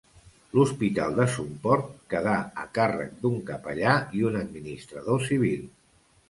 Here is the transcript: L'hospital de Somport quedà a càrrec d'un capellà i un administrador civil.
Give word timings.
L'hospital 0.59 1.17
de 1.17 1.27
Somport 1.33 1.91
quedà 2.13 2.33
a 2.63 2.63
càrrec 2.79 3.13
d'un 3.27 3.37
capellà 3.51 3.93
i 4.21 4.25
un 4.31 4.39
administrador 4.41 5.23
civil. 5.29 5.63